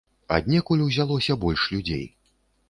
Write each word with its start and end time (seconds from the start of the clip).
Аднекуль 0.37 0.81
узялося 0.85 1.37
больш 1.45 1.67
людзей. 1.77 2.03